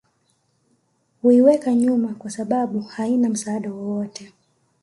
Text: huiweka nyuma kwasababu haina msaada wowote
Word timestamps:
huiweka 1.21 1.75
nyuma 1.75 2.13
kwasababu 2.13 2.81
haina 2.81 3.29
msaada 3.29 3.73
wowote 3.73 4.33